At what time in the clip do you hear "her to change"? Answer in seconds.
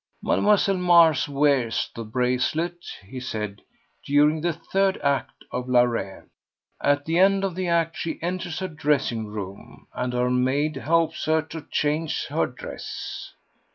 11.25-12.25